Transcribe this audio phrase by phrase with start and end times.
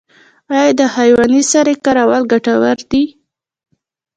[0.55, 3.03] آیا د حیواني سرې کارول ګټور دي؟